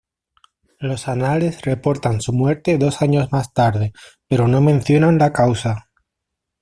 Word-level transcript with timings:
Los 0.79 1.07
anales 1.07 1.61
reportan 1.61 2.21
su 2.21 2.33
muerte 2.33 2.79
dos 2.79 3.03
años 3.03 3.31
más 3.31 3.53
tarde, 3.53 3.93
pero 4.27 4.47
no 4.47 4.59
mencionan 4.59 5.19
la 5.19 5.31
causa. 5.31 5.91